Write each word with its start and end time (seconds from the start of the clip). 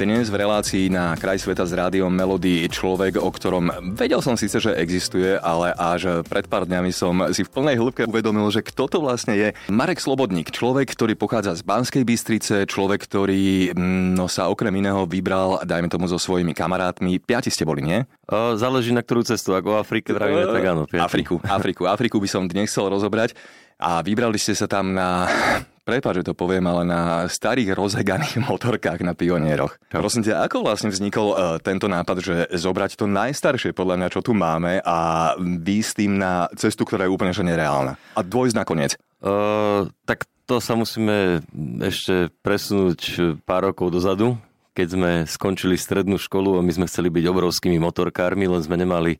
Dnes 0.00 0.32
v 0.32 0.40
relácii 0.40 0.88
na 0.88 1.12
kraj 1.12 1.44
sveta 1.44 1.68
s 1.68 1.76
rádiom 1.76 2.08
Melody 2.08 2.64
človek, 2.72 3.20
o 3.20 3.28
ktorom 3.28 3.92
vedel 3.92 4.24
som 4.24 4.32
síce, 4.32 4.56
že 4.56 4.72
existuje, 4.72 5.36
ale 5.36 5.76
až 5.76 6.24
pred 6.24 6.48
pár 6.48 6.64
dňami 6.64 6.88
som 6.88 7.12
si 7.36 7.44
v 7.44 7.52
plnej 7.52 7.76
hĺbke 7.76 8.08
uvedomil, 8.08 8.48
že 8.48 8.64
kto 8.64 8.88
to 8.88 8.96
vlastne 9.04 9.36
je. 9.36 9.52
Marek 9.68 10.00
Slobodník, 10.00 10.56
človek, 10.56 10.88
ktorý 10.96 11.20
pochádza 11.20 11.52
z 11.52 11.68
Banskej 11.68 12.08
Bystrice, 12.08 12.64
človek, 12.64 13.04
ktorý 13.04 13.76
mm, 13.76 14.16
no, 14.16 14.24
sa 14.24 14.48
okrem 14.48 14.72
iného 14.72 15.04
vybral, 15.04 15.68
dajme 15.68 15.92
tomu, 15.92 16.08
so 16.08 16.16
svojimi 16.16 16.56
kamarátmi. 16.56 17.20
Piati 17.20 17.52
ste 17.52 17.68
boli, 17.68 17.84
nie? 17.84 18.00
O, 18.24 18.56
záleží 18.56 18.96
na 18.96 19.04
ktorú 19.04 19.20
cestu, 19.28 19.52
ako 19.52 19.76
o 19.76 19.80
Afrike 19.84 20.16
vravíme, 20.16 20.48
tak 20.48 20.64
áno. 20.64 20.88
Piati. 20.88 21.04
Afriku, 21.04 21.44
Afriku, 21.44 21.84
Afriku 21.84 22.16
by 22.24 22.28
som 22.32 22.48
dnes 22.48 22.72
chcel 22.72 22.88
rozobrať. 22.88 23.36
A 23.76 24.00
vybrali 24.00 24.40
ste 24.40 24.56
sa 24.56 24.64
tam 24.64 24.96
na 24.96 25.28
prepáč, 25.90 26.22
že 26.22 26.30
to 26.30 26.38
poviem, 26.38 26.70
ale 26.70 26.86
na 26.86 27.26
starých 27.26 27.74
rozheganých 27.74 28.38
motorkách 28.50 29.02
na 29.02 29.18
pionieroch. 29.18 29.74
Prosím 29.90 30.22
ťa, 30.22 30.46
ako 30.46 30.62
vlastne 30.62 30.94
vznikol 30.94 31.34
uh, 31.34 31.38
tento 31.58 31.90
nápad, 31.90 32.16
že 32.22 32.34
zobrať 32.54 32.94
to 32.94 33.10
najstaršie 33.10 33.74
podľa 33.74 33.98
mňa, 33.98 34.08
čo 34.14 34.22
tu 34.22 34.30
máme 34.30 34.78
a 34.86 35.34
výjsť 35.42 35.92
tým 35.98 36.12
na 36.14 36.46
cestu, 36.54 36.86
ktorá 36.86 37.10
je 37.10 37.14
úplne 37.14 37.34
že 37.34 37.42
nereálna. 37.42 37.98
A 38.14 38.20
dvojsť 38.22 38.54
nakoniec. 38.54 38.94
Uh, 39.18 39.90
tak 40.06 40.30
to 40.46 40.62
sa 40.62 40.78
musíme 40.78 41.42
ešte 41.82 42.30
presunúť 42.42 42.98
pár 43.42 43.70
rokov 43.70 43.90
dozadu, 43.90 44.38
keď 44.74 44.86
sme 44.94 45.10
skončili 45.26 45.74
strednú 45.74 46.18
školu 46.18 46.58
a 46.58 46.64
my 46.64 46.70
sme 46.70 46.86
chceli 46.86 47.10
byť 47.10 47.24
obrovskými 47.26 47.78
motorkármi, 47.82 48.46
len 48.46 48.62
sme 48.62 48.78
nemali 48.78 49.18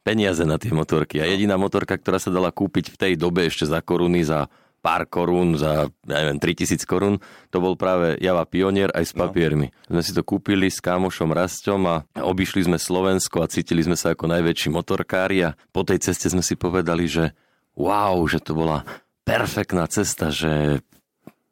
peniaze 0.00 0.40
na 0.48 0.56
tie 0.56 0.72
motorky. 0.72 1.20
A 1.20 1.28
jediná 1.28 1.60
motorka, 1.60 1.96
ktorá 2.00 2.16
sa 2.16 2.32
dala 2.32 2.48
kúpiť 2.48 2.92
v 2.92 2.96
tej 2.96 3.12
dobe 3.20 3.44
ešte 3.44 3.68
za 3.68 3.84
koruny, 3.84 4.24
za 4.24 4.48
pár 4.80 5.04
korún, 5.06 5.60
za 5.60 5.92
ja 6.08 6.18
neviem, 6.24 6.40
3000 6.40 6.88
korún, 6.88 7.20
to 7.52 7.60
bol 7.60 7.76
práve 7.76 8.16
Java 8.18 8.48
Pionier 8.48 8.88
aj 8.96 9.12
s 9.12 9.14
no. 9.14 9.28
papiermi. 9.28 9.68
No. 9.88 10.00
Sme 10.00 10.02
si 10.02 10.12
to 10.16 10.24
kúpili 10.24 10.72
s 10.72 10.80
kámošom 10.80 11.30
Rastom 11.30 11.84
a 11.86 11.96
obišli 12.16 12.64
sme 12.64 12.80
Slovensko 12.80 13.44
a 13.44 13.50
cítili 13.52 13.84
sme 13.84 13.94
sa 13.94 14.16
ako 14.16 14.26
najväčší 14.32 14.72
motorkári 14.72 15.44
a 15.44 15.54
po 15.70 15.84
tej 15.84 16.00
ceste 16.00 16.32
sme 16.32 16.40
si 16.40 16.56
povedali, 16.56 17.04
že 17.04 17.36
wow, 17.76 18.16
že 18.24 18.40
to 18.40 18.56
bola 18.56 18.82
perfektná 19.22 19.84
cesta, 19.86 20.32
že 20.32 20.82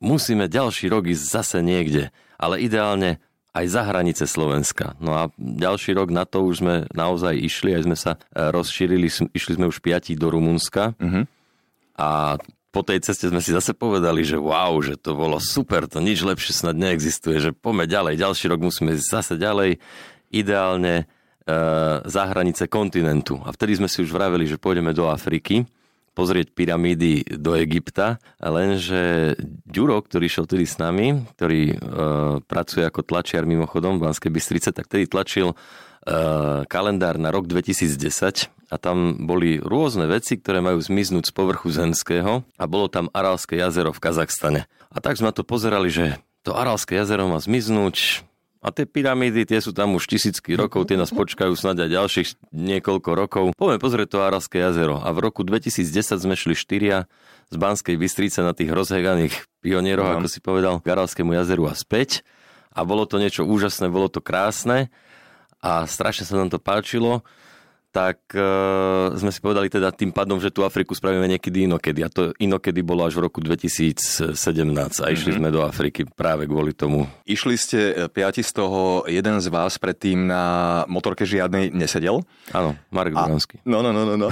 musíme 0.01 0.49
ďalší 0.49 0.89
rok 0.91 1.07
ísť 1.07 1.25
zase 1.25 1.59
niekde, 1.61 2.11
ale 2.41 2.65
ideálne 2.65 3.21
aj 3.55 3.67
za 3.67 3.83
hranice 3.83 4.25
Slovenska. 4.29 4.95
No 5.03 5.17
a 5.19 5.23
ďalší 5.37 5.97
rok 5.97 6.15
na 6.15 6.23
to 6.23 6.47
už 6.47 6.63
sme 6.63 6.75
naozaj 6.95 7.35
išli, 7.35 7.75
aj 7.75 7.83
sme 7.85 7.97
sa 7.99 8.13
e, 8.15 8.19
rozšírili, 8.55 9.09
išli 9.35 9.53
sme 9.59 9.67
už 9.67 9.83
piatí 9.83 10.15
do 10.15 10.31
Rumunska. 10.31 10.95
Uh-huh. 10.95 11.25
A 11.99 12.39
po 12.69 12.85
tej 12.85 13.01
ceste 13.01 13.33
sme 13.33 13.41
si 13.41 13.57
zase 13.57 13.73
povedali, 13.73 14.21
že 14.21 14.37
wow, 14.37 14.77
že 14.85 15.01
to 15.01 15.17
bolo 15.17 15.41
super, 15.41 15.89
to 15.89 16.05
nič 16.05 16.21
lepšie 16.21 16.53
snad 16.53 16.77
neexistuje, 16.77 17.41
že 17.41 17.51
poďme 17.57 17.89
ďalej, 17.89 18.21
ďalší 18.21 18.53
rok 18.53 18.61
musíme 18.61 18.93
ísť 18.93 19.09
zase 19.09 19.35
ďalej, 19.41 19.81
ideálne 20.29 20.95
e, 21.03 21.05
za 22.05 22.23
hranice 22.29 22.69
kontinentu. 22.69 23.41
A 23.41 23.57
vtedy 23.57 23.81
sme 23.81 23.89
si 23.89 24.05
už 24.05 24.13
vraveli, 24.13 24.45
že 24.45 24.61
pôjdeme 24.61 24.93
do 24.93 25.09
Afriky, 25.09 25.65
pozrieť 26.13 26.53
pyramídy 26.53 27.39
do 27.39 27.55
Egypta, 27.55 28.19
lenže 28.43 29.33
Ďuro, 29.63 30.03
ktorý 30.03 30.27
šiel 30.27 30.51
tedy 30.51 30.67
s 30.67 30.77
nami, 30.77 31.25
ktorý 31.39 31.63
e, 31.71 31.75
pracuje 32.45 32.85
ako 32.85 33.07
tlačiar 33.07 33.49
mimochodom 33.49 33.97
v 33.97 34.11
Banskej 34.11 34.29
Bystrice, 34.35 34.75
tak 34.75 34.91
tedy 34.91 35.09
tlačil 35.09 35.57
kalendár 36.69 37.17
na 37.17 37.33
rok 37.35 37.47
2010 37.51 38.51
a 38.69 38.77
tam 38.77 39.25
boli 39.25 39.59
rôzne 39.59 40.05
veci, 40.05 40.37
ktoré 40.37 40.61
majú 40.61 40.79
zmiznúť 40.79 41.29
z 41.29 41.33
povrchu 41.33 41.73
zemského 41.73 42.45
a 42.45 42.65
bolo 42.69 42.87
tam 42.93 43.09
Aralské 43.17 43.57
jazero 43.57 43.91
v 43.97 44.03
Kazachstane. 44.03 44.69
A 44.93 45.01
tak 45.01 45.17
sme 45.17 45.33
to 45.33 45.45
pozerali, 45.45 45.89
že 45.89 46.21
to 46.45 46.57
Aralské 46.57 46.97
jazero 47.01 47.29
má 47.29 47.41
zmiznúť, 47.41 48.29
a 48.59 48.75
tie 48.75 48.91
pyramídy, 48.91 49.47
tie 49.47 49.63
sú 49.63 49.71
tam 49.71 49.95
už 49.95 50.11
tisícky 50.11 50.59
rokov, 50.59 50.91
tie 50.91 50.99
nás 50.99 51.15
počkajú 51.15 51.55
snad 51.55 51.79
aj 51.79 51.95
ďalších 51.95 52.29
niekoľko 52.51 53.11
rokov. 53.15 53.45
Poďme 53.55 53.79
pozrieť 53.79 54.09
to 54.11 54.27
Aralské 54.27 54.59
jazero. 54.59 54.99
A 54.99 55.15
v 55.15 55.31
roku 55.31 55.47
2010 55.47 55.87
sme 56.19 56.35
šli 56.35 56.59
štyria 56.59 57.07
z 57.49 57.57
Banskej 57.57 57.95
Bystrice 57.95 58.43
na 58.43 58.59
tých 58.59 58.75
rozheganých 58.75 59.47
pionieroch, 59.63 60.19
ako 60.19 60.27
si 60.27 60.43
povedal, 60.43 60.83
k 60.83 60.91
Aralskému 60.91 61.39
jazeru 61.39 61.71
a 61.71 61.75
späť. 61.79 62.27
A 62.75 62.83
bolo 62.83 63.07
to 63.07 63.23
niečo 63.23 63.47
úžasné, 63.47 63.95
bolo 63.95 64.11
to 64.11 64.19
krásne 64.19 64.91
a 65.63 65.87
strašne 65.87 66.25
sa 66.27 66.39
nám 66.39 66.51
to 66.51 66.59
páčilo 66.63 67.27
tak 67.89 68.21
uh, 68.37 69.17
sme 69.17 69.33
si 69.33 69.41
povedali 69.41 69.73
teda 69.73 69.89
tým 69.91 70.13
pádom, 70.13 70.37
že 70.37 70.53
tú 70.53 70.61
Afriku 70.63 70.93
spravíme 70.93 71.25
niekedy 71.25 71.65
inokedy. 71.65 72.05
A 72.05 72.13
to 72.13 72.37
inokedy 72.37 72.85
bolo 72.85 73.09
až 73.09 73.17
v 73.17 73.25
roku 73.25 73.41
2017 73.41 74.37
a 74.37 75.07
išli 75.09 75.33
mm-hmm. 75.33 75.39
sme 75.41 75.49
do 75.49 75.65
Afriky 75.65 76.05
práve 76.05 76.45
kvôli 76.45 76.77
tomu. 76.77 77.09
Išli 77.25 77.57
ste 77.57 77.81
e, 77.97 78.07
piati 78.13 78.45
z 78.45 78.53
toho, 78.53 79.09
jeden 79.09 79.41
z 79.41 79.49
vás 79.49 79.81
predtým 79.81 80.29
na 80.29 80.43
motorke 80.85 81.25
žiadnej 81.25 81.73
nesedel? 81.73 82.21
Áno, 82.53 82.77
Marek 82.93 83.17
Duranský. 83.17 83.65
No, 83.65 83.81
no, 83.81 83.91
no, 83.91 84.05
no. 84.05 84.21
no. 84.21 84.29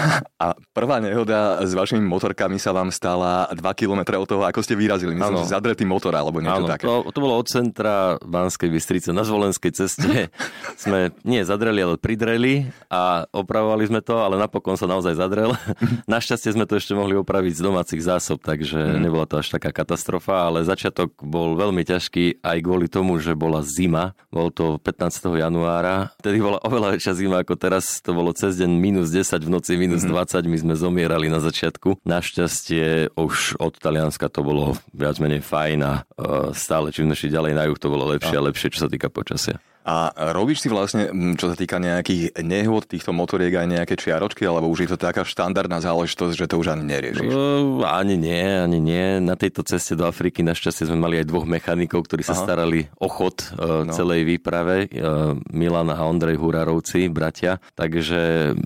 a 0.44 0.46
prvá 0.72 0.96
nehoda 1.04 1.60
s 1.60 1.76
vašimi 1.76 2.00
motorkami 2.00 2.56
sa 2.56 2.72
vám 2.72 2.88
stala 2.88 3.52
2 3.52 3.60
km 3.76 4.16
od 4.16 4.28
toho, 4.28 4.42
ako 4.48 4.64
ste 4.64 4.80
vyrazili. 4.80 5.12
Myslím, 5.12 5.44
že 5.44 5.52
zadretý 5.52 5.84
motor 5.84 6.16
alebo 6.16 6.40
niečo 6.40 6.64
ano, 6.64 6.72
také. 6.72 6.88
To, 6.88 7.04
to 7.12 7.20
bolo 7.20 7.36
od 7.36 7.46
centra 7.52 8.16
Banskej 8.24 8.72
Bystrice 8.72 9.12
na 9.12 9.28
Zvolenskej 9.28 9.72
ceste. 9.76 10.32
sme 10.82 11.12
nie 11.28 11.44
zadreli, 11.44 11.84
ale 11.84 12.00
pridreli 12.00 12.64
a 12.94 13.26
opravovali 13.34 13.90
sme 13.90 13.98
to, 13.98 14.22
ale 14.22 14.38
napokon 14.38 14.78
sa 14.78 14.86
naozaj 14.86 15.18
zadrel. 15.18 15.50
Našťastie 16.06 16.54
sme 16.54 16.62
to 16.70 16.78
ešte 16.78 16.94
mohli 16.94 17.18
opraviť 17.18 17.58
z 17.58 17.62
domácich 17.66 18.02
zásob, 18.06 18.38
takže 18.38 18.78
mm. 18.78 19.02
nebola 19.02 19.26
to 19.26 19.42
až 19.42 19.50
taká 19.50 19.74
katastrofa, 19.74 20.46
ale 20.46 20.62
začiatok 20.62 21.10
bol 21.18 21.58
veľmi 21.58 21.82
ťažký 21.82 22.46
aj 22.46 22.58
kvôli 22.62 22.86
tomu, 22.86 23.18
že 23.18 23.34
bola 23.34 23.66
zima. 23.66 24.14
Bol 24.30 24.54
to 24.54 24.78
15. 24.78 25.34
januára. 25.34 26.14
Vtedy 26.22 26.38
bola 26.38 26.62
oveľa 26.62 26.94
väčšia 26.94 27.18
zima 27.18 27.42
ako 27.42 27.58
teraz. 27.58 27.98
To 28.06 28.14
bolo 28.14 28.30
cez 28.30 28.54
deň 28.62 28.70
minus 28.70 29.10
10, 29.10 29.42
v 29.42 29.50
noci 29.50 29.74
minus 29.74 30.06
mm. 30.06 30.14
20. 30.14 30.46
My 30.46 30.58
sme 30.62 30.74
zomierali 30.78 31.26
na 31.26 31.42
začiatku. 31.42 32.06
Našťastie 32.06 33.16
už 33.18 33.58
od 33.58 33.74
Talianska 33.82 34.30
to 34.30 34.46
bolo 34.46 34.78
viac 34.94 35.18
menej 35.18 35.42
fajn 35.42 35.78
a 35.82 35.92
uh, 36.04 36.54
stále 36.54 36.94
čím 36.94 37.10
šli 37.10 37.32
ďalej 37.32 37.52
na 37.56 37.64
juh, 37.66 37.78
to 37.80 37.88
bolo 37.88 38.06
lepšie 38.12 38.36
a 38.36 38.46
lepšie, 38.46 38.70
čo 38.74 38.86
sa 38.86 38.88
týka 38.90 39.08
počasia. 39.08 39.58
A 39.84 40.16
robíš 40.32 40.64
si 40.64 40.72
vlastne, 40.72 41.12
čo 41.36 41.52
sa 41.52 41.56
týka 41.56 41.76
nejakých 41.76 42.40
nehôd 42.40 42.88
týchto 42.88 43.12
motoriek 43.12 43.52
aj 43.52 43.68
nejaké 43.68 43.94
čiaročky, 44.00 44.48
alebo 44.48 44.72
už 44.72 44.88
je 44.88 44.96
to 44.96 44.98
taká 44.98 45.28
štandardná 45.28 45.84
záležitosť, 45.84 46.34
že 46.40 46.48
to 46.48 46.56
už 46.56 46.72
ani 46.72 46.88
neriešiš? 46.88 47.28
Uh, 47.28 47.84
ani 47.84 48.16
nie, 48.16 48.48
ani 48.48 48.80
nie. 48.80 49.20
Na 49.20 49.36
tejto 49.36 49.60
ceste 49.60 49.92
do 49.92 50.08
Afriky 50.08 50.40
našťastie 50.40 50.88
sme 50.88 50.96
mali 50.96 51.20
aj 51.20 51.28
dvoch 51.28 51.44
mechanikov, 51.44 52.08
ktorí 52.08 52.24
sa 52.24 52.32
Aha. 52.32 52.42
starali 52.48 52.88
o 52.96 53.12
chod 53.12 53.44
uh, 53.60 53.84
no. 53.84 53.92
celej 53.92 54.24
výprave. 54.24 54.88
Uh, 54.88 55.36
Milan 55.52 55.92
a 55.92 56.00
Ondrej 56.00 56.40
Hurárovci, 56.40 57.12
bratia. 57.12 57.60
Takže 57.76 58.56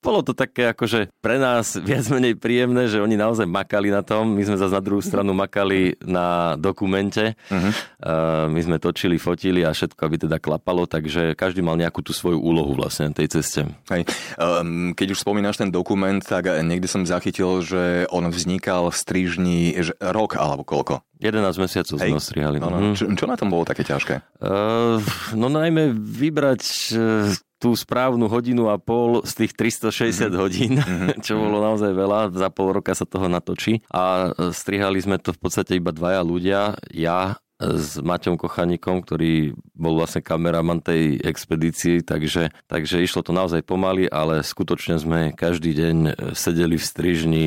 bolo 0.00 0.24
to 0.24 0.32
také 0.32 0.72
akože 0.72 1.12
pre 1.20 1.36
nás 1.36 1.76
viac 1.76 2.08
menej 2.08 2.40
príjemné, 2.40 2.88
že 2.88 3.04
oni 3.04 3.20
naozaj 3.20 3.44
makali 3.44 3.92
na 3.92 4.00
tom. 4.00 4.32
My 4.32 4.42
sme 4.48 4.56
zase 4.56 4.72
na 4.72 4.82
druhú 4.82 5.04
stranu 5.04 5.36
makali 5.36 6.00
na 6.00 6.56
dokumente. 6.56 7.36
Uh-huh. 7.52 7.70
Uh, 8.00 8.46
my 8.48 8.60
sme 8.64 8.76
točili, 8.80 9.20
fotili 9.20 9.60
a 9.60 9.76
všetko, 9.76 10.00
aby 10.00 10.16
teda 10.24 10.40
klapalo, 10.40 10.88
takže 10.88 11.36
každý 11.36 11.60
mal 11.60 11.76
nejakú 11.76 12.00
tú 12.00 12.16
svoju 12.16 12.40
úlohu 12.40 12.72
vlastne 12.72 13.12
na 13.12 13.14
tej 13.14 13.40
ceste. 13.40 13.68
Hej. 13.92 14.08
Um, 14.40 14.96
keď 14.96 15.12
už 15.12 15.22
spomínaš 15.22 15.60
ten 15.60 15.68
dokument, 15.68 16.24
tak 16.24 16.48
niekde 16.64 16.88
som 16.88 17.04
zachytil, 17.04 17.60
že 17.60 18.08
on 18.08 18.24
vznikal 18.32 18.88
v 18.88 18.96
strižni 18.96 19.60
že 19.80 19.92
rok 20.00 20.40
alebo 20.40 20.64
koľko? 20.64 21.04
11 21.20 21.60
mesiacov 21.60 22.00
Hej. 22.00 22.08
sme 22.08 22.16
ostrihali. 22.16 22.56
No, 22.56 22.72
no. 22.72 22.96
Čo, 22.96 23.12
čo 23.12 23.28
na 23.28 23.36
tom 23.36 23.52
bolo 23.52 23.68
také 23.68 23.84
ťažké? 23.84 24.40
Uh, 24.40 24.96
no 25.36 25.52
najmä 25.52 25.92
vybrať 25.92 26.62
uh, 26.96 27.28
tú 27.60 27.76
správnu 27.76 28.24
hodinu 28.24 28.72
a 28.72 28.80
pol 28.80 29.20
z 29.22 29.44
tých 29.44 29.52
360 29.52 29.92
mm-hmm. 29.92 30.40
hodín, 30.40 30.72
mm-hmm. 30.80 31.20
čo 31.26 31.36
bolo 31.36 31.60
naozaj 31.60 31.92
veľa. 31.92 32.32
Za 32.32 32.48
pol 32.48 32.72
roka 32.72 32.96
sa 32.96 33.04
toho 33.04 33.28
natočí. 33.28 33.84
A 33.92 34.32
e, 34.32 34.56
strihali 34.56 34.96
sme 34.96 35.20
to 35.20 35.36
v 35.36 35.40
podstate 35.44 35.76
iba 35.76 35.92
dvaja 35.92 36.24
ľudia. 36.24 36.80
Ja 36.88 37.36
s 37.60 38.00
Maťom 38.00 38.40
Kochanikom, 38.40 39.04
ktorý 39.04 39.52
bol 39.76 40.00
vlastne 40.00 40.24
kameraman 40.24 40.80
tej 40.80 41.20
expedícii, 41.20 42.00
takže, 42.00 42.48
takže 42.64 43.04
išlo 43.04 43.20
to 43.20 43.36
naozaj 43.36 43.60
pomaly, 43.60 44.08
ale 44.08 44.40
skutočne 44.40 44.96
sme 44.96 45.36
každý 45.36 45.76
deň 45.76 45.96
e, 46.08 46.12
sedeli 46.32 46.80
v 46.80 46.88
strižni 46.88 47.46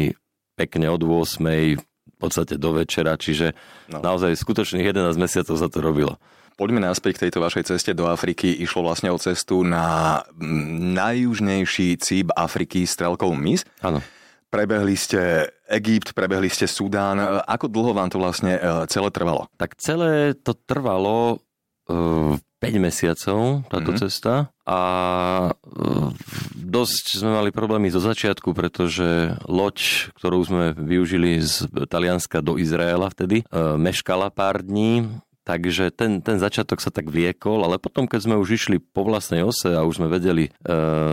pekne 0.53 0.93
od 0.93 1.01
8 1.01 1.41
v 2.13 2.15
podstate 2.21 2.61
do 2.61 2.77
večera, 2.77 3.17
čiže 3.17 3.57
no. 3.89 4.05
naozaj 4.05 4.37
skutočných 4.37 4.85
11 4.93 5.17
mesiacov 5.17 5.57
sa 5.57 5.67
to 5.67 5.81
robilo. 5.81 6.21
Poďme 6.53 6.83
naspäť 6.83 7.17
k 7.17 7.21
tejto 7.27 7.39
vašej 7.41 7.63
ceste 7.73 7.91
do 7.97 8.05
Afriky. 8.05 8.53
Išlo 8.61 8.85
vlastne 8.85 9.09
o 9.09 9.17
cestu 9.17 9.65
na 9.65 10.21
najjužnejší 10.93 11.97
cíb 11.97 12.29
Afriky, 12.33 12.85
Strelkov 12.85 13.33
mys. 13.33 13.65
Áno. 13.81 13.99
prebehli 14.53 14.93
ste 14.93 15.49
Egypt, 15.65 16.13
prebehli 16.13 16.45
ste 16.47 16.69
Sudán. 16.69 17.17
Ako 17.49 17.65
dlho 17.65 17.97
vám 17.97 18.13
to 18.13 18.21
vlastne 18.21 18.61
celé 18.85 19.09
trvalo? 19.09 19.49
Tak 19.57 19.73
celé 19.81 20.37
to 20.37 20.53
trvalo 20.53 21.41
uh, 21.89 22.37
5 22.63 22.79
mesiacov 22.79 23.67
táto 23.67 23.91
mm-hmm. 23.91 24.03
cesta 24.07 24.47
a 24.63 24.79
e, 25.51 25.51
dosť 26.55 27.19
sme 27.19 27.35
mali 27.35 27.51
problémy 27.51 27.91
zo 27.91 27.99
začiatku, 27.99 28.55
pretože 28.55 29.35
loď, 29.51 30.07
ktorú 30.15 30.39
sme 30.47 30.63
využili 30.71 31.43
z 31.43 31.67
Talianska 31.91 32.39
do 32.39 32.55
Izraela 32.55 33.11
vtedy, 33.11 33.43
e, 33.43 33.45
meškala 33.75 34.31
pár 34.31 34.63
dní 34.63 35.11
Takže 35.43 35.91
ten, 35.91 36.23
ten 36.23 36.39
začiatok 36.39 36.79
sa 36.79 36.87
tak 36.87 37.11
viekol, 37.11 37.67
ale 37.67 37.75
potom, 37.75 38.07
keď 38.07 38.19
sme 38.23 38.35
už 38.39 38.55
išli 38.55 38.79
po 38.79 39.03
vlastnej 39.03 39.43
ose 39.43 39.75
a 39.75 39.83
už 39.83 39.99
sme 39.99 40.07
vedeli 40.07 40.47
e, 40.47 40.51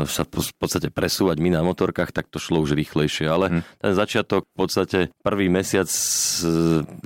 sa 0.07 0.23
v 0.23 0.55
podstate 0.55 0.95
presúvať 0.95 1.43
my 1.43 1.59
na 1.59 1.67
motorkách, 1.67 2.15
tak 2.15 2.31
to 2.31 2.39
šlo 2.39 2.63
už 2.63 2.79
rýchlejšie. 2.79 3.27
Ale 3.27 3.51
hmm. 3.51 3.63
ten 3.83 3.93
začiatok, 3.99 4.47
v 4.47 4.57
podstate 4.57 4.99
prvý 5.27 5.51
mesiac 5.51 5.91
e, 5.91 5.99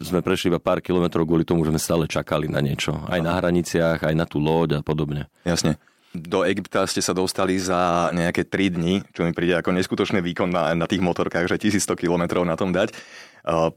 sme 0.05 0.21
prešli 0.21 0.53
iba 0.53 0.61
pár 0.61 0.85
kilometrov 0.85 1.25
kvôli 1.25 1.49
tomu, 1.49 1.65
že 1.65 1.73
sme 1.73 1.81
stále 1.81 2.05
čakali 2.05 2.45
na 2.45 2.61
niečo. 2.61 2.93
Aj 3.09 3.25
na 3.25 3.33
hraniciach, 3.41 4.05
aj 4.05 4.15
na 4.15 4.29
tú 4.29 4.37
loď 4.37 4.79
a 4.79 4.81
podobne. 4.85 5.33
Jasne 5.49 5.81
do 6.15 6.47
Egypta 6.47 6.87
ste 6.87 7.03
sa 7.03 7.11
dostali 7.11 7.59
za 7.59 8.09
nejaké 8.15 8.47
3 8.47 8.79
dni, 8.79 8.95
čo 9.11 9.27
mi 9.27 9.35
príde 9.35 9.59
ako 9.59 9.75
neskutočný 9.75 10.23
výkon 10.23 10.47
na, 10.47 10.71
na 10.79 10.87
tých 10.87 11.03
motorkách, 11.03 11.51
že 11.51 11.59
1100 11.59 11.99
km 11.99 12.47
na 12.47 12.55
tom 12.55 12.71
dať. 12.71 12.95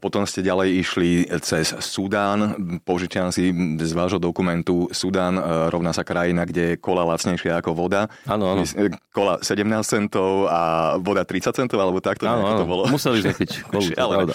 Potom 0.00 0.24
ste 0.24 0.40
ďalej 0.40 0.68
išli 0.80 1.10
cez 1.44 1.76
Sudán. 1.84 2.56
Požičiam 2.88 3.28
si 3.28 3.52
z 3.76 3.92
vášho 3.92 4.16
dokumentu 4.16 4.88
Sudán 4.96 5.36
e, 5.36 5.68
rovná 5.68 5.92
sa 5.92 6.08
krajina, 6.08 6.48
kde 6.48 6.72
je 6.72 6.80
kola 6.80 7.04
lacnejšia 7.04 7.60
ako 7.60 7.76
voda. 7.76 8.08
Áno, 8.24 8.48
áno. 8.48 8.64
E, 8.64 8.88
kola 9.12 9.36
17 9.44 9.68
centov 9.84 10.48
a 10.48 10.96
voda 10.96 11.20
30 11.20 11.52
centov, 11.52 11.84
alebo 11.84 12.00
takto 12.00 12.24
áno, 12.24 12.48
áno. 12.48 12.58
to 12.64 12.66
bolo. 12.66 12.82
Museli 12.88 13.20
piť 13.20 13.60
kolu, 13.72 13.92
Ale... 14.00 14.32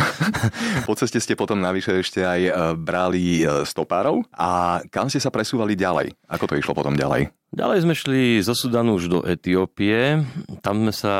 po 0.88 0.96
ceste 0.96 1.20
ste 1.20 1.36
potom 1.36 1.60
navyše 1.60 2.00
ešte 2.00 2.24
aj 2.24 2.72
brali 2.80 3.44
stopárov. 3.68 4.24
A 4.32 4.80
kam 4.88 5.12
ste 5.12 5.20
sa 5.20 5.28
presúvali 5.28 5.76
ďalej? 5.76 6.16
Ako 6.32 6.48
to 6.48 6.56
išlo 6.56 6.72
potom 6.72 6.96
ďalej? 6.96 7.28
Ďalej 7.54 7.86
sme 7.86 7.94
šli 7.94 8.22
zo 8.42 8.58
Sudanu 8.58 8.98
už 8.98 9.06
do 9.06 9.20
Etiópie. 9.22 10.18
Tam 10.66 10.82
sme 10.82 10.90
sa 10.90 11.14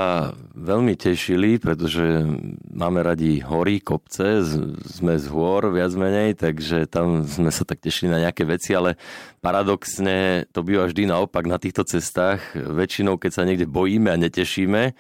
veľmi 0.59 0.99
tešili, 0.99 1.63
pretože 1.63 2.03
máme 2.67 2.99
radi 3.07 3.39
hory, 3.39 3.79
kopce, 3.79 4.43
sme 4.91 5.23
z 5.23 5.27
hôr 5.31 5.71
viac 5.71 5.95
menej, 5.95 6.35
takže 6.35 6.91
tam 6.91 7.23
sme 7.23 7.55
sa 7.55 7.63
tak 7.63 7.79
tešili 7.79 8.11
na 8.11 8.27
nejaké 8.27 8.43
veci, 8.43 8.75
ale 8.75 8.99
paradoxne 9.39 10.51
to 10.51 10.67
býva 10.67 10.91
vždy 10.91 11.07
naopak 11.07 11.47
na 11.47 11.63
týchto 11.63 11.87
cestách. 11.87 12.43
Väčšinou, 12.59 13.23
keď 13.23 13.31
sa 13.31 13.47
niekde 13.47 13.71
bojíme 13.71 14.11
a 14.11 14.19
netešíme, 14.19 14.99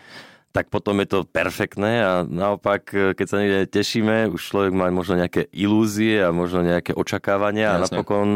tak 0.56 0.72
potom 0.72 0.96
je 1.04 1.08
to 1.12 1.28
perfektné 1.28 2.00
a 2.00 2.12
naopak, 2.24 2.88
keď 3.12 3.26
sa 3.28 3.36
niekde 3.36 3.68
tešíme, 3.68 4.32
už 4.32 4.40
človek 4.40 4.72
má 4.72 4.88
možno 4.88 5.20
nejaké 5.20 5.52
ilúzie 5.52 6.24
a 6.24 6.32
možno 6.32 6.64
nejaké 6.64 6.96
očakávania 6.96 7.76
Jasne. 7.76 7.76
a 7.76 7.84
napokon 7.84 8.28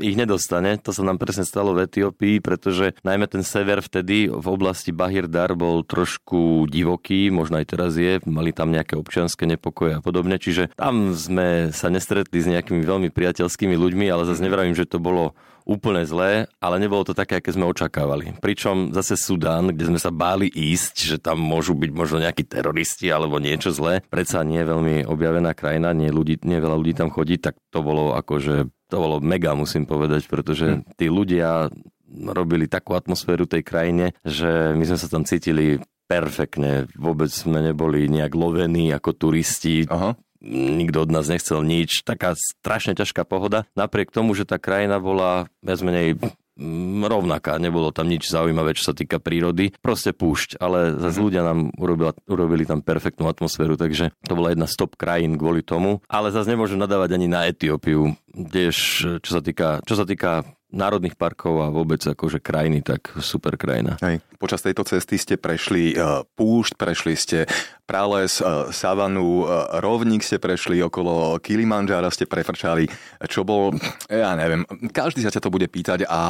ich 0.00 0.16
nedostane. 0.16 0.80
To 0.80 0.96
sa 0.96 1.04
nám 1.04 1.20
presne 1.20 1.44
stalo 1.44 1.76
v 1.76 1.84
Etiópii, 1.84 2.40
pretože 2.40 2.96
najmä 3.04 3.28
ten 3.28 3.44
sever 3.44 3.84
vtedy 3.84 4.32
v 4.32 4.46
oblasti 4.48 4.88
Bahir 4.88 5.28
Dar 5.28 5.52
bol 5.52 5.84
trošku 5.84 6.64
divoký, 6.64 7.28
možno 7.28 7.60
aj 7.60 7.66
teraz 7.68 7.92
je, 8.00 8.24
mali 8.24 8.56
tam 8.56 8.72
nejaké 8.72 8.96
občianske 8.96 9.44
nepokoje 9.44 10.00
a 10.00 10.00
podobne, 10.00 10.40
čiže 10.40 10.72
tam 10.80 11.12
sme 11.12 11.76
sa 11.76 11.92
nestretli 11.92 12.40
s 12.40 12.48
nejakými 12.48 12.80
veľmi 12.80 13.12
priateľskými 13.12 13.76
ľuďmi, 13.76 14.08
ale 14.08 14.24
zase 14.24 14.40
nevravím, 14.40 14.72
že 14.72 14.88
to 14.88 14.96
bolo 14.96 15.36
úplne 15.64 16.02
zlé, 16.04 16.50
ale 16.58 16.76
nebolo 16.80 17.04
to 17.06 17.14
také, 17.16 17.38
aké 17.38 17.52
sme 17.52 17.68
očakávali. 17.68 18.36
Pričom 18.40 18.92
zase 18.94 19.16
Sudán, 19.16 19.72
kde 19.72 19.94
sme 19.94 20.00
sa 20.00 20.12
báli 20.12 20.50
ísť, 20.50 20.94
že 20.96 21.16
tam 21.20 21.40
môžu 21.40 21.76
byť 21.76 21.90
možno 21.92 22.18
nejakí 22.22 22.46
teroristi 22.46 23.08
alebo 23.12 23.40
niečo 23.42 23.70
zlé, 23.70 24.04
predsa 24.08 24.42
nie 24.46 24.62
je 24.62 24.70
veľmi 24.70 24.94
objavená 25.06 25.52
krajina, 25.56 25.94
nie, 25.96 26.10
ľudí, 26.10 26.40
nie 26.44 26.58
veľa 26.60 26.76
ľudí 26.76 26.94
tam 26.96 27.10
chodí, 27.12 27.40
tak 27.40 27.56
to 27.70 27.80
bolo 27.80 28.16
akože, 28.16 28.68
to 28.88 28.96
bolo 28.96 29.22
mega, 29.22 29.56
musím 29.56 29.84
povedať, 29.84 30.26
pretože 30.26 30.80
hm. 30.80 30.96
tí 30.96 31.06
ľudia 31.08 31.70
robili 32.10 32.66
takú 32.66 32.98
atmosféru 32.98 33.46
tej 33.46 33.62
krajine, 33.62 34.12
že 34.26 34.74
my 34.74 34.82
sme 34.82 34.98
sa 34.98 35.06
tam 35.06 35.22
cítili 35.22 35.78
perfektne. 36.10 36.90
Vôbec 36.98 37.30
sme 37.30 37.62
neboli 37.62 38.10
nejak 38.10 38.34
lovení 38.34 38.90
ako 38.90 39.14
turisti. 39.14 39.86
Aha 39.86 40.18
nikto 40.44 41.04
od 41.04 41.10
nás 41.12 41.28
nechcel 41.28 41.60
nič, 41.60 42.02
taká 42.02 42.34
strašne 42.34 42.96
ťažká 42.96 43.28
pohoda, 43.28 43.68
napriek 43.76 44.10
tomu, 44.10 44.32
že 44.32 44.48
tá 44.48 44.56
krajina 44.56 44.96
bola 44.98 45.46
viac 45.60 45.80
menej 45.84 46.16
mm, 46.56 47.04
rovnaká, 47.04 47.60
nebolo 47.60 47.92
tam 47.92 48.08
nič 48.08 48.32
zaujímavé, 48.32 48.72
čo 48.74 48.90
sa 48.90 48.94
týka 48.96 49.20
prírody, 49.20 49.72
proste 49.84 50.16
púšť, 50.16 50.56
ale 50.58 50.96
zase 50.96 51.20
mm-hmm. 51.20 51.26
ľudia 51.28 51.42
nám 51.44 51.58
urobila, 51.76 52.12
urobili 52.26 52.64
tam 52.64 52.80
perfektnú 52.80 53.28
atmosféru, 53.28 53.76
takže 53.76 54.12
to 54.24 54.32
bola 54.32 54.52
jedna 54.52 54.66
z 54.66 54.74
top 54.80 54.96
krajín 54.96 55.36
kvôli 55.36 55.60
tomu, 55.60 56.00
ale 56.08 56.32
zase 56.32 56.50
nemôžem 56.52 56.80
nadávať 56.80 57.20
ani 57.20 57.28
na 57.28 57.44
Etiópiu, 57.46 58.16
tiež 58.32 58.76
čo 59.20 59.30
sa 59.30 59.40
týka, 59.44 59.84
čo 59.84 59.94
sa 59.94 60.08
týka 60.08 60.44
národných 60.70 61.18
parkov 61.18 61.60
a 61.62 61.68
vôbec 61.68 62.00
akože 62.02 62.38
krajiny, 62.38 62.82
tak 62.82 63.10
super 63.18 63.58
krajina. 63.58 63.98
Hej. 64.02 64.22
Počas 64.40 64.64
tejto 64.64 64.86
cesty 64.86 65.18
ste 65.20 65.34
prešli 65.36 65.94
uh, 65.94 66.24
púšť, 66.38 66.78
prešli 66.78 67.14
ste 67.18 67.38
prales, 67.84 68.38
uh, 68.40 68.70
savanu, 68.70 69.44
uh, 69.44 69.78
rovník 69.82 70.22
ste 70.22 70.38
prešli 70.38 70.80
okolo 70.80 71.36
Kilimanjara, 71.42 72.08
ste 72.08 72.24
prefrčali, 72.24 72.88
čo 73.26 73.42
bol, 73.42 73.74
ja 74.08 74.32
neviem, 74.38 74.64
každý 74.94 75.26
sa 75.26 75.34
ťa 75.34 75.42
to 75.44 75.52
bude 75.52 75.66
pýtať 75.68 76.06
a 76.08 76.20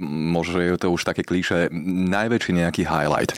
možno 0.00 0.62
je 0.62 0.78
to 0.78 0.88
už 0.88 1.04
také 1.04 1.26
klíše, 1.26 1.68
najväčší 2.08 2.56
nejaký 2.56 2.82
highlight. 2.86 3.36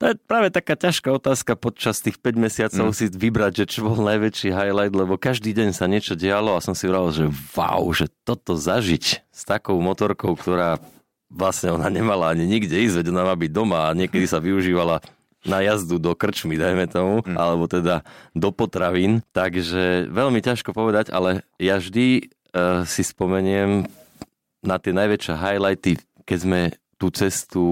To 0.00 0.08
je 0.08 0.16
práve 0.16 0.48
taká 0.48 0.80
ťažká 0.80 1.12
otázka 1.12 1.60
počas 1.60 2.00
tých 2.00 2.16
5 2.16 2.40
mesiacov 2.40 2.88
mm. 2.88 2.96
si 2.96 3.04
vybrať, 3.12 3.52
že 3.52 3.64
čo 3.68 3.84
bol 3.84 4.00
najväčší 4.00 4.48
highlight, 4.48 4.96
lebo 4.96 5.20
každý 5.20 5.52
deň 5.52 5.76
sa 5.76 5.84
niečo 5.84 6.16
dialo 6.16 6.56
a 6.56 6.64
som 6.64 6.72
si 6.72 6.88
vral, 6.88 7.12
že 7.12 7.28
wow, 7.52 7.84
že 7.92 8.08
toto 8.24 8.56
zažiť 8.56 9.04
s 9.28 9.42
takou 9.44 9.76
motorkou, 9.76 10.32
ktorá 10.32 10.80
vlastne 11.28 11.76
ona 11.76 11.92
nemala 11.92 12.32
ani 12.32 12.48
nikde 12.48 12.80
ísť, 12.80 13.04
veď 13.04 13.06
ona 13.12 13.28
má 13.28 13.34
byť 13.36 13.50
doma 13.52 13.92
a 13.92 13.96
niekedy 13.96 14.24
sa 14.24 14.40
využívala 14.40 15.04
na 15.44 15.60
jazdu 15.60 16.00
do 16.00 16.16
krčmy, 16.16 16.56
dajme 16.56 16.88
tomu, 16.88 17.20
mm. 17.20 17.36
alebo 17.36 17.68
teda 17.68 18.00
do 18.32 18.48
potravín. 18.56 19.20
Takže 19.36 20.08
veľmi 20.08 20.40
ťažko 20.40 20.72
povedať, 20.72 21.12
ale 21.12 21.44
ja 21.60 21.76
vždy 21.76 22.24
uh, 22.56 22.88
si 22.88 23.04
spomeniem 23.04 23.84
na 24.64 24.80
tie 24.80 24.96
najväčšie 24.96 25.36
highlighty, 25.36 26.00
keď 26.24 26.38
sme 26.40 26.60
tú 26.96 27.12
cestu 27.12 27.64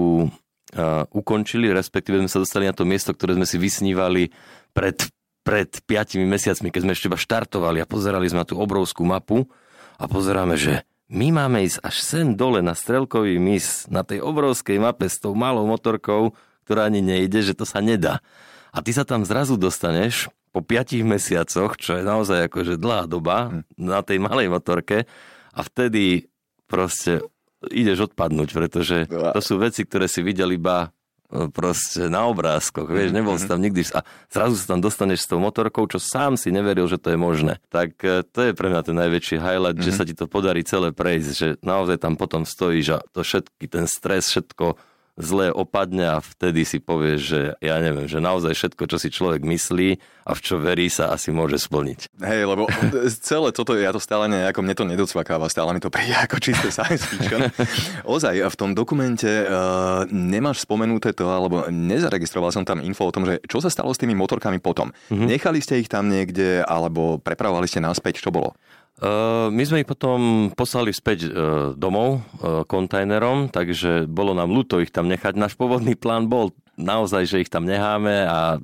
ukončili, 1.09 1.73
respektíve 1.73 2.21
sme 2.21 2.29
sa 2.29 2.41
dostali 2.41 2.69
na 2.69 2.75
to 2.75 2.85
miesto, 2.85 3.13
ktoré 3.13 3.33
sme 3.33 3.47
si 3.49 3.57
vysnívali 3.57 4.29
pred, 4.71 5.09
pred 5.41 5.69
5 5.81 6.21
mesiacmi, 6.21 6.69
keď 6.69 6.81
sme 6.85 6.93
ešte 6.93 7.07
iba 7.09 7.17
štartovali 7.17 7.81
a 7.81 7.89
pozerali 7.89 8.29
sme 8.29 8.45
na 8.45 8.49
tú 8.49 8.61
obrovskú 8.61 9.01
mapu 9.01 9.49
a 9.97 10.05
pozeráme, 10.05 10.55
že 10.55 10.85
my 11.09 11.33
máme 11.33 11.65
ísť 11.65 11.81
až 11.81 11.95
sem 12.05 12.27
dole 12.37 12.61
na 12.61 12.77
Strelkový 12.77 13.41
mis, 13.41 13.89
na 13.89 14.05
tej 14.05 14.21
obrovskej 14.21 14.77
mape 14.77 15.09
s 15.09 15.17
tou 15.17 15.33
malou 15.33 15.65
motorkou, 15.65 16.37
ktorá 16.69 16.85
ani 16.85 17.01
nejde, 17.01 17.41
že 17.41 17.57
to 17.57 17.65
sa 17.65 17.81
nedá. 17.81 18.21
A 18.69 18.85
ty 18.85 18.93
sa 18.93 19.01
tam 19.01 19.25
zrazu 19.25 19.57
dostaneš 19.57 20.29
po 20.53 20.61
5 20.61 21.01
mesiacoch, 21.01 21.81
čo 21.81 21.97
je 21.97 22.05
naozaj 22.05 22.45
akože 22.45 22.77
dlhá 22.77 23.09
doba 23.09 23.49
hm. 23.49 23.65
na 23.81 24.05
tej 24.05 24.21
malej 24.21 24.53
motorke 24.53 25.09
a 25.49 25.59
vtedy 25.65 26.29
proste 26.69 27.25
ideš 27.67 28.11
odpadnúť, 28.11 28.49
pretože 28.55 29.03
to 29.09 29.41
sú 29.43 29.59
veci, 29.59 29.83
ktoré 29.83 30.07
si 30.07 30.23
videl 30.23 30.55
iba 30.55 30.95
e, 31.27 31.51
proste 31.51 32.07
na 32.07 32.23
obrázkoch, 32.31 32.87
vieš, 32.87 33.11
nebol 33.11 33.35
si 33.35 33.51
tam 33.51 33.59
nikdy 33.59 33.83
a 33.91 34.07
zrazu 34.31 34.55
sa 34.55 34.75
tam 34.75 34.79
dostaneš 34.79 35.27
s 35.27 35.29
tou 35.29 35.43
motorkou, 35.43 35.83
čo 35.91 35.99
sám 35.99 36.39
si 36.39 36.55
neveril, 36.55 36.87
že 36.87 36.95
to 36.95 37.11
je 37.11 37.19
možné. 37.19 37.59
Tak 37.67 37.99
e, 37.99 38.23
to 38.23 38.39
je 38.47 38.51
pre 38.55 38.71
mňa 38.71 38.81
ten 38.87 38.95
najväčší 38.95 39.35
highlight, 39.43 39.75
mm-hmm. 39.75 39.87
že 39.87 39.91
mhm. 39.91 39.99
sa 39.99 40.07
ti 40.07 40.15
to 40.15 40.25
podarí 40.31 40.63
celé 40.63 40.95
prejsť, 40.95 41.29
že 41.35 41.47
naozaj 41.59 41.99
tam 41.99 42.15
potom 42.15 42.47
stojíš 42.47 42.87
a 42.95 42.99
to 43.11 43.27
všetky, 43.27 43.65
ten 43.67 43.85
stres, 43.85 44.31
všetko 44.31 44.79
zle 45.19 45.51
opadne 45.51 46.15
a 46.15 46.23
vtedy 46.23 46.63
si 46.63 46.79
povieš, 46.79 47.19
že 47.19 47.41
ja 47.59 47.75
neviem, 47.83 48.07
že 48.07 48.23
naozaj 48.23 48.55
všetko, 48.55 48.83
čo 48.87 48.97
si 48.97 49.11
človek 49.11 49.43
myslí 49.43 49.99
a 50.23 50.31
v 50.31 50.39
čo 50.39 50.55
verí 50.55 50.87
sa 50.87 51.11
asi 51.11 51.35
môže 51.35 51.59
splniť. 51.59 52.15
Hej, 52.23 52.41
lebo 52.47 52.71
celé 53.19 53.51
toto, 53.51 53.75
ja 53.75 53.91
to 53.91 53.99
stále 53.99 54.31
nejako, 54.31 54.63
mne 54.63 54.75
to 54.79 54.87
nedocvakáva, 54.87 55.51
stále 55.51 55.75
mi 55.75 55.83
to 55.83 55.91
príde 55.91 56.15
ako 56.15 56.39
čisté 56.39 56.71
science 56.71 57.03
fiction. 57.03 57.51
Ozaj, 58.07 58.47
v 58.47 58.55
tom 58.55 58.71
dokumente 58.71 59.27
uh, 59.27 60.07
nemáš 60.07 60.63
spomenuté 60.63 61.11
to, 61.11 61.27
alebo 61.27 61.67
nezaregistroval 61.67 62.55
som 62.55 62.63
tam 62.63 62.79
info 62.79 63.03
o 63.03 63.13
tom, 63.13 63.27
že 63.27 63.43
čo 63.43 63.59
sa 63.59 63.67
stalo 63.67 63.91
s 63.91 63.99
tými 63.99 64.15
motorkami 64.15 64.63
potom. 64.63 64.95
Mm-hmm. 65.11 65.27
Nechali 65.27 65.59
ste 65.59 65.83
ich 65.83 65.91
tam 65.91 66.07
niekde, 66.07 66.63
alebo 66.63 67.19
prepravovali 67.19 67.67
ste 67.67 67.83
naspäť, 67.83 68.23
čo 68.23 68.31
bolo? 68.31 68.55
Uh, 68.99 69.47
my 69.47 69.63
sme 69.63 69.79
ich 69.79 69.87
potom 69.87 70.51
poslali 70.51 70.91
späť 70.91 71.31
uh, 71.31 71.71
domov 71.71 72.19
uh, 72.19 72.67
kontajnerom, 72.67 73.47
takže 73.47 74.03
bolo 74.11 74.35
nám 74.35 74.51
ľúto 74.51 74.83
ich 74.83 74.91
tam 74.91 75.07
nechať. 75.07 75.39
Náš 75.39 75.55
pôvodný 75.55 75.95
plán 75.95 76.27
bol 76.27 76.51
naozaj, 76.75 77.23
že 77.23 77.41
ich 77.47 77.51
tam 77.51 77.63
necháme 77.63 78.27
a 78.27 78.59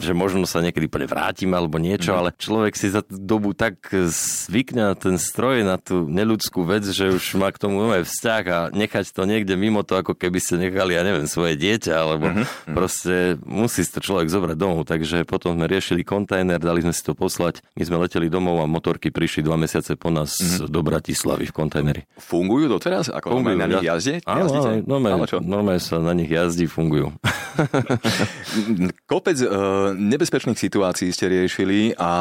že 0.00 0.12
možno 0.16 0.48
sa 0.48 0.64
niekedy 0.64 0.88
plne 0.88 1.08
vrátim 1.08 1.52
alebo 1.52 1.76
niečo, 1.76 2.14
mm. 2.14 2.18
ale 2.18 2.28
človek 2.36 2.74
si 2.74 2.90
za 2.90 3.04
tú 3.04 3.16
dobu 3.16 3.52
tak 3.52 3.78
zvykne 3.90 4.92
na 4.92 4.94
ten 4.96 5.16
stroj, 5.20 5.64
na 5.64 5.76
tú 5.76 6.06
neľudskú 6.08 6.64
vec, 6.64 6.84
že 6.88 7.10
už 7.12 7.36
má 7.40 7.50
k 7.52 7.60
tomu 7.60 7.80
nové 7.80 8.02
vzťah 8.04 8.44
a 8.48 8.58
nechať 8.72 9.12
to 9.12 9.24
niekde 9.28 9.54
mimo 9.58 9.82
to, 9.82 9.98
ako 9.98 10.16
keby 10.16 10.38
ste 10.40 10.60
nechali, 10.60 10.96
ja 10.96 11.02
neviem, 11.02 11.28
svoje 11.28 11.58
dieťa, 11.58 11.94
alebo 11.94 12.26
mm-hmm. 12.30 12.74
proste 12.76 13.36
musí 13.44 13.84
si 13.84 13.90
to 13.92 14.00
človek 14.00 14.30
zobrať 14.30 14.56
domov, 14.56 14.86
takže 14.88 15.26
potom 15.28 15.58
sme 15.58 15.66
riešili 15.68 16.06
kontajner, 16.06 16.62
dali 16.62 16.80
sme 16.80 16.94
si 16.94 17.02
to 17.04 17.12
poslať, 17.12 17.60
my 17.76 17.82
sme 17.84 17.96
leteli 18.00 18.32
domov 18.32 18.62
a 18.62 18.66
motorky 18.70 19.10
prišli 19.12 19.44
dva 19.44 19.60
mesiace 19.60 19.98
po 19.98 20.08
nás 20.08 20.38
mm-hmm. 20.38 20.70
do 20.70 20.80
Bratislavy 20.80 21.50
v 21.50 21.54
kontajneri. 21.54 22.02
Fungujú 22.20 22.70
doteraz? 22.70 23.10
Ako 23.10 23.40
Fungujú, 23.40 23.58
na 23.58 23.68
nich 23.68 23.84
jazdí? 23.84 24.22
Áno, 24.24 24.48
normálne, 24.86 25.26
normálne 25.42 25.82
sa 25.82 26.00
na 26.00 26.14
nich 26.16 26.30
jazdí, 26.30 26.70
fungujú. 26.70 27.12
Kopec 29.10 29.38
uh, 29.42 29.73
nebezpečných 29.94 30.58
situácií 30.58 31.10
ste 31.14 31.30
riešili 31.30 31.94
a 31.96 32.12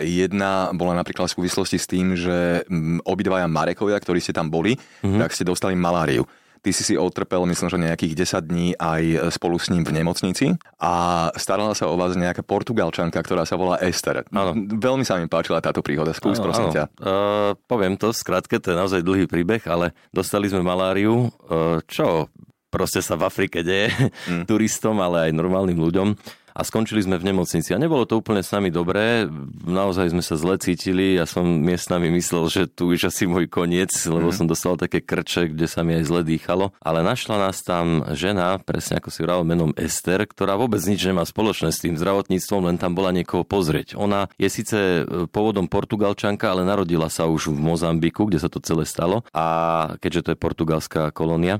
jedna 0.00 0.70
bola 0.76 0.94
napríklad 0.94 1.30
v 1.30 1.36
súvislosti 1.40 1.78
s 1.80 1.86
tým, 1.88 2.14
že 2.14 2.62
obidvaja 3.04 3.48
Marekovia, 3.48 3.98
ktorí 3.98 4.20
ste 4.20 4.36
tam 4.36 4.52
boli, 4.52 4.76
mm-hmm. 4.76 5.20
tak 5.20 5.32
ste 5.32 5.48
dostali 5.48 5.74
maláriu. 5.74 6.26
Ty 6.64 6.72
si 6.72 6.80
si 6.80 6.94
otrpel, 6.96 7.44
myslím, 7.44 7.68
že 7.68 7.76
nejakých 7.76 8.40
10 8.40 8.48
dní 8.48 8.68
aj 8.80 9.36
spolu 9.36 9.60
s 9.60 9.68
ním 9.68 9.84
v 9.84 10.00
nemocnici 10.00 10.56
a 10.80 11.28
starala 11.36 11.76
sa 11.76 11.92
o 11.92 12.00
vás 12.00 12.16
nejaká 12.16 12.40
portugalčanka, 12.40 13.20
ktorá 13.20 13.44
sa 13.44 13.60
volá 13.60 13.76
Ester. 13.84 14.24
Áno. 14.32 14.56
Veľmi 14.56 15.04
sa 15.04 15.20
mi 15.20 15.28
páčila 15.28 15.60
táto 15.60 15.84
príhoda. 15.84 16.16
Skús, 16.16 16.40
áno, 16.40 16.48
prosím 16.48 16.72
áno. 16.72 16.74
ťa. 16.74 16.84
Uh, 16.96 17.52
poviem 17.68 18.00
to, 18.00 18.16
skrátke, 18.16 18.56
to 18.64 18.72
je 18.72 18.80
naozaj 18.80 19.04
dlhý 19.04 19.28
príbeh, 19.28 19.60
ale 19.68 19.92
dostali 20.08 20.48
sme 20.48 20.64
maláriu, 20.64 21.28
uh, 21.28 21.84
čo 21.84 22.32
proste 22.72 23.04
sa 23.04 23.14
v 23.20 23.28
Afrike 23.28 23.60
deje 23.60 23.92
mm. 24.26 24.44
turistom, 24.50 24.98
ale 25.04 25.28
aj 25.28 25.36
normálnym 25.36 25.76
ľuďom 25.76 26.16
a 26.54 26.62
skončili 26.62 27.02
sme 27.02 27.18
v 27.18 27.34
nemocnici. 27.34 27.74
A 27.74 27.82
nebolo 27.82 28.06
to 28.06 28.22
úplne 28.22 28.40
s 28.40 28.54
nami 28.54 28.70
dobré, 28.70 29.26
naozaj 29.66 30.14
sme 30.14 30.22
sa 30.22 30.38
zle 30.38 30.54
cítili, 30.62 31.18
ja 31.18 31.26
som 31.26 31.42
miestnami 31.42 32.14
myslel, 32.14 32.46
že 32.46 32.62
tu 32.70 32.94
už 32.94 33.10
asi 33.10 33.26
môj 33.26 33.50
koniec, 33.50 33.90
lebo 34.06 34.30
mm. 34.30 34.34
som 34.38 34.46
dostal 34.46 34.78
také 34.78 35.02
krče, 35.02 35.50
kde 35.50 35.66
sa 35.66 35.82
mi 35.82 35.98
aj 35.98 36.06
zle 36.06 36.22
dýchalo. 36.22 36.70
Ale 36.78 37.02
našla 37.02 37.50
nás 37.50 37.58
tam 37.66 38.06
žena, 38.14 38.62
presne 38.62 39.02
ako 39.02 39.10
si 39.10 39.20
vral 39.26 39.42
menom 39.42 39.74
Ester, 39.74 40.22
ktorá 40.22 40.54
vôbec 40.54 40.78
nič 40.86 41.02
nemá 41.02 41.26
spoločné 41.26 41.74
s 41.74 41.82
tým 41.82 41.98
zdravotníctvom, 41.98 42.70
len 42.70 42.78
tam 42.78 42.94
bola 42.94 43.10
niekoho 43.10 43.42
pozrieť. 43.42 43.98
Ona 43.98 44.30
je 44.38 44.46
síce 44.46 44.78
e, 44.78 45.26
pôvodom 45.26 45.66
Portugalčanka, 45.66 46.54
ale 46.54 46.62
narodila 46.62 47.10
sa 47.10 47.26
už 47.26 47.50
v 47.50 47.58
Mozambiku, 47.58 48.30
kde 48.30 48.38
sa 48.38 48.46
to 48.46 48.62
celé 48.62 48.86
stalo. 48.86 49.26
A 49.34 49.98
keďže 49.98 50.22
to 50.22 50.32
je 50.32 50.38
portugalská 50.38 51.10
kolónia, 51.10 51.58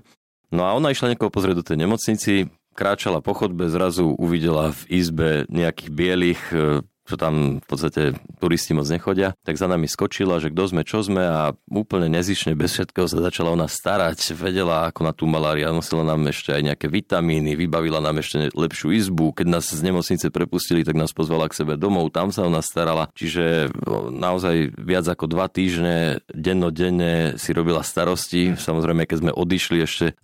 No 0.55 0.63
a 0.63 0.71
ona 0.79 0.95
išla 0.95 1.11
niekoho 1.11 1.35
pozrieť 1.35 1.57
do 1.59 1.67
tej 1.67 1.83
nemocnici, 1.83 2.47
kráčala 2.75 3.23
po 3.23 3.33
chodbe, 3.33 3.71
zrazu 3.71 4.13
uvidela 4.19 4.75
v 4.75 4.83
izbe 4.91 5.31
nejakých 5.47 5.91
bielých 5.95 6.43
e, 6.51 6.59
čo 7.05 7.21
tam 7.21 7.61
v 7.61 7.67
podstate 7.69 8.17
turisti 8.41 8.73
moc 8.73 8.89
nechodia, 8.89 9.37
tak 9.45 9.61
za 9.61 9.69
nami 9.69 9.85
skočila, 9.85 10.41
že 10.41 10.49
kto 10.49 10.73
sme, 10.73 10.83
čo 10.89 11.05
sme 11.05 11.23
a 11.25 11.53
úplne 11.69 12.09
nezišne, 12.09 12.57
bez 12.57 12.73
všetkého 12.77 13.05
sa 13.05 13.21
začala 13.21 13.53
ona 13.53 13.69
starať, 13.69 14.33
vedela 14.33 14.89
ako 14.89 15.01
na 15.05 15.13
tú 15.13 15.29
malária, 15.29 15.69
nosila 15.69 16.01
nám 16.01 16.25
ešte 16.33 16.57
aj 16.57 16.63
nejaké 16.65 16.87
vitamíny, 16.89 17.61
vybavila 17.61 18.01
nám 18.01 18.25
ešte 18.25 18.49
lepšiu 18.57 18.97
izbu, 18.97 19.37
keď 19.37 19.47
nás 19.61 19.69
z 19.69 19.81
nemocnice 19.85 20.33
prepustili, 20.33 20.81
tak 20.81 20.97
nás 20.97 21.13
pozvala 21.13 21.53
k 21.53 21.61
sebe 21.61 21.77
domov, 21.77 22.09
tam 22.09 22.33
sa 22.33 22.49
ona 22.49 22.65
starala, 22.65 23.13
čiže 23.13 23.69
naozaj 24.13 24.73
viac 24.81 25.05
ako 25.05 25.29
dva 25.29 25.53
týždne 25.53 26.25
dennodenne 26.33 27.37
si 27.37 27.53
robila 27.53 27.85
starosti, 27.85 28.57
samozrejme 28.57 29.05
keď 29.05 29.19
sme 29.21 29.33
odišli 29.37 29.79
ešte 29.85 30.07
e, 30.13 30.15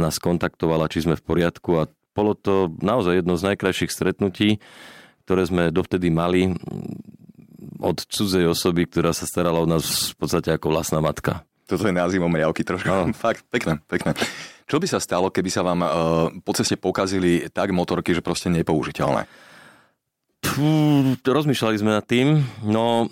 nás 0.00 0.16
kontaktovala, 0.16 0.88
či 0.88 1.04
sme 1.04 1.14
v 1.18 1.24
poriadku. 1.24 1.70
A 1.76 1.88
bolo 2.12 2.36
to 2.36 2.72
naozaj 2.80 3.20
jedno 3.20 3.36
z 3.36 3.52
najkrajších 3.52 3.92
stretnutí, 3.92 4.60
ktoré 5.24 5.42
sme 5.46 5.62
dovtedy 5.74 6.10
mali 6.10 6.52
od 7.82 7.98
cudzej 7.98 8.46
osoby, 8.46 8.86
ktorá 8.86 9.10
sa 9.10 9.26
starala 9.26 9.58
o 9.58 9.66
nás 9.66 10.14
v 10.14 10.16
podstate 10.16 10.54
ako 10.54 10.70
vlastná 10.70 11.02
matka. 11.02 11.42
Toto 11.66 11.88
je 11.88 11.94
názvom 11.94 12.30
riavky 12.30 12.62
trošku. 12.62 12.90
No. 12.90 13.10
Fakt, 13.24 13.46
pekné, 13.50 13.82
pekné. 13.90 14.14
Čo 14.66 14.78
by 14.78 14.86
sa 14.86 15.02
stalo, 15.02 15.28
keby 15.28 15.50
sa 15.50 15.66
vám 15.66 15.80
uh, 15.82 15.90
po 16.46 16.52
ceste 16.54 16.78
pokazili 16.78 17.50
tak 17.50 17.74
motorky, 17.74 18.14
že 18.14 18.24
proste 18.24 18.48
nepoužiteľné? 18.52 19.26
Pú, 20.42 20.66
rozmýšľali 21.22 21.76
sme 21.78 21.90
nad 21.96 22.06
tým. 22.06 22.42
No, 22.66 23.06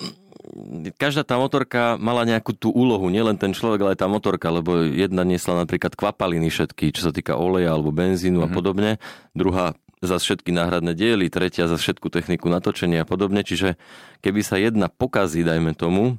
každá 0.98 1.22
tá 1.22 1.38
motorka 1.38 1.94
mala 2.00 2.26
nejakú 2.26 2.54
tú 2.56 2.74
úlohu, 2.74 3.06
nielen 3.12 3.38
ten 3.38 3.54
človek, 3.54 3.80
ale 3.82 3.92
aj 3.94 4.00
tá 4.02 4.08
motorka, 4.10 4.50
lebo 4.50 4.82
jedna 4.82 5.22
niesla 5.22 5.62
napríklad 5.62 5.94
kvapaliny 5.94 6.50
všetky, 6.50 6.90
čo 6.90 7.10
sa 7.10 7.12
týka 7.14 7.38
oleja 7.38 7.74
alebo 7.74 7.94
benzínu 7.94 8.42
mm-hmm. 8.42 8.46
a 8.46 8.48
mhm. 8.50 8.56
podobne. 8.56 8.90
Druhá 9.36 9.76
za 10.00 10.16
všetky 10.16 10.50
náhradné 10.52 10.96
diely, 10.96 11.28
tretia 11.28 11.68
za 11.68 11.76
všetku 11.76 12.08
techniku 12.08 12.48
natočenia 12.48 13.04
a 13.04 13.08
podobne. 13.08 13.44
Čiže 13.44 13.76
keby 14.24 14.40
sa 14.40 14.56
jedna 14.56 14.88
pokazí, 14.88 15.44
dajme 15.44 15.76
tomu, 15.76 16.16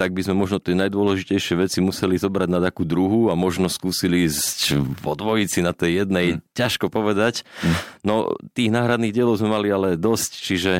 tak 0.00 0.16
by 0.16 0.24
sme 0.24 0.34
možno 0.34 0.58
tie 0.58 0.72
najdôležitejšie 0.74 1.54
veci 1.60 1.78
museli 1.84 2.16
zobrať 2.16 2.48
na 2.48 2.58
takú 2.58 2.82
druhú 2.82 3.28
a 3.28 3.36
možno 3.36 3.68
skúsili 3.68 4.24
ísť 4.26 4.80
vo 5.04 5.12
dvojici 5.12 5.60
na 5.60 5.76
tej 5.76 6.04
jednej. 6.04 6.26
Hmm. 6.34 6.40
Ťažko 6.56 6.88
povedať. 6.88 7.44
Hmm. 7.60 7.76
No 8.02 8.14
tých 8.56 8.72
náhradných 8.72 9.12
dielov 9.12 9.38
sme 9.38 9.52
mali 9.52 9.68
ale 9.68 10.00
dosť, 10.00 10.30
čiže 10.42 10.72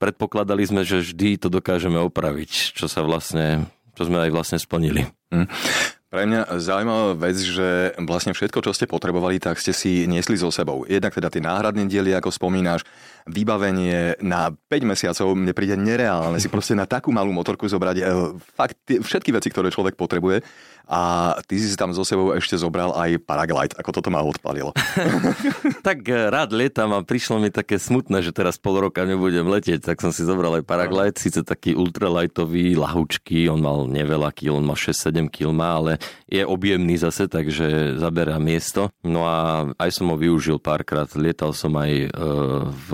predpokladali 0.00 0.64
sme, 0.64 0.82
že 0.82 1.04
vždy 1.04 1.38
to 1.38 1.48
dokážeme 1.52 2.00
opraviť, 2.00 2.74
čo 2.74 2.90
sa 2.90 3.04
vlastne, 3.04 3.68
čo 3.94 4.08
sme 4.08 4.26
aj 4.26 4.30
vlastne 4.34 4.58
splnili. 4.58 5.06
Mm. 5.30 5.46
Pre 6.14 6.30
mňa 6.30 6.62
zaujímavá 6.62 7.18
vec, 7.18 7.42
že 7.42 7.90
vlastne 8.06 8.38
všetko, 8.38 8.62
čo 8.62 8.70
ste 8.70 8.86
potrebovali, 8.86 9.42
tak 9.42 9.58
ste 9.58 9.74
si 9.74 10.06
niesli 10.06 10.38
so 10.38 10.46
sebou. 10.46 10.86
Jednak 10.86 11.10
teda 11.10 11.26
tie 11.26 11.42
náhradné 11.42 11.90
diely, 11.90 12.14
ako 12.14 12.30
spomínaš, 12.30 12.86
vybavenie 13.26 14.22
na 14.22 14.54
5 14.54 14.94
mesiacov 14.94 15.34
mne 15.34 15.50
príde 15.50 15.74
nereálne 15.74 16.38
si 16.38 16.46
proste 16.46 16.78
na 16.78 16.86
takú 16.86 17.10
malú 17.10 17.34
motorku 17.34 17.66
zobrať 17.66 17.96
e, 17.98 18.04
fakt 18.54 18.78
všetky 18.86 19.34
veci, 19.34 19.50
ktoré 19.50 19.74
človek 19.74 19.98
potrebuje 19.98 20.46
a 20.84 21.34
ty 21.48 21.56
si 21.56 21.72
tam 21.80 21.96
so 21.96 22.04
sebou 22.04 22.36
ešte 22.36 22.60
zobral 22.60 22.92
aj 22.92 23.16
paraglide. 23.24 23.72
Ako 23.80 23.90
toto 23.90 24.12
ma 24.12 24.20
odpalilo? 24.20 24.76
tak 25.86 26.04
eh, 26.04 26.28
rád 26.28 26.52
lietam 26.52 26.92
a 26.92 27.00
prišlo 27.00 27.40
mi 27.40 27.48
také 27.48 27.80
smutné, 27.80 28.20
že 28.20 28.36
teraz 28.36 28.60
pol 28.60 28.80
roka 28.80 29.04
nebudem 29.08 29.48
letieť, 29.48 29.80
tak 29.80 30.04
som 30.04 30.12
si 30.12 30.28
zobral 30.28 30.60
aj 30.60 30.64
paraglide, 30.68 31.16
síce 31.16 31.40
taký 31.40 31.72
ultralightový, 31.72 32.76
lahučký, 32.76 33.48
on 33.48 33.60
mal 33.64 33.78
neveľa 33.88 34.30
kil, 34.36 34.60
on 34.60 34.66
má 34.68 34.76
6-7 34.76 35.28
kil 35.32 35.52
ale 35.64 36.02
je 36.26 36.42
objemný 36.42 36.98
zase, 36.98 37.30
takže 37.30 37.96
zaberá 37.96 38.36
miesto. 38.42 38.90
No 39.06 39.24
a 39.24 39.70
aj 39.78 39.90
som 39.94 40.10
ho 40.12 40.16
využil 40.18 40.58
párkrát, 40.60 41.08
lietal 41.16 41.56
som 41.56 41.72
aj 41.78 41.92
eh, 41.92 42.10
v 42.68 42.88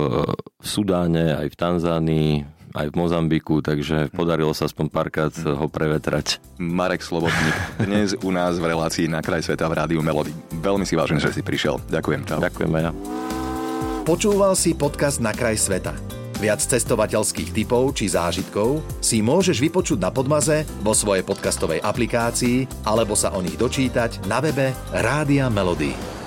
Sudáne, 0.62 1.35
aj 1.35 1.47
v 1.50 1.56
Tanzánii, 1.59 2.60
aj 2.75 2.87
v 2.91 2.95
Mozambiku, 2.95 3.62
takže 3.62 4.11
podarilo 4.15 4.55
sa 4.55 4.67
aspoň 4.71 4.87
párkrát 4.91 5.33
ho 5.35 5.67
prevetrať. 5.67 6.39
Marek 6.61 7.03
Slobodník, 7.03 7.57
dnes 7.83 8.15
u 8.23 8.31
nás 8.31 8.59
v 8.59 8.71
relácii 8.71 9.07
na 9.11 9.23
kraj 9.23 9.43
sveta 9.43 9.67
v 9.67 9.77
Rádiu 9.79 10.00
Melody. 10.03 10.35
Veľmi 10.62 10.87
si 10.87 10.95
vážim, 10.95 11.19
že 11.19 11.35
si 11.35 11.43
prišiel. 11.43 11.83
Ďakujem. 11.91 12.21
Čau. 12.27 12.39
Ďakujem 12.43 12.71
aj 12.79 12.83
ja. 12.83 12.93
Počúval 14.07 14.57
si 14.57 14.75
podcast 14.75 15.21
Na 15.23 15.31
kraj 15.31 15.61
sveta. 15.61 15.93
Viac 16.41 16.65
cestovateľských 16.65 17.53
typov 17.53 17.93
či 17.93 18.09
zážitkov 18.09 18.81
si 19.05 19.21
môžeš 19.21 19.61
vypočuť 19.61 20.00
na 20.00 20.09
Podmaze, 20.09 20.65
vo 20.81 20.97
svojej 20.97 21.21
podcastovej 21.21 21.85
aplikácii 21.85 22.65
alebo 22.89 23.12
sa 23.12 23.37
o 23.37 23.45
nich 23.45 23.61
dočítať 23.61 24.25
na 24.25 24.41
webe 24.41 24.73
Rádia 24.89 25.53
Melody. 25.53 26.20